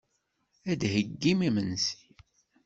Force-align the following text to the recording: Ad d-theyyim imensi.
Ad 0.71 0.77
d-theyyim 0.81 1.39
imensi. 1.47 1.99